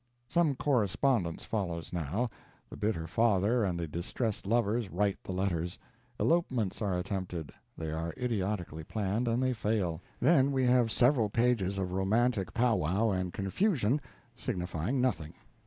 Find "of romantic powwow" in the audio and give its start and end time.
11.77-13.11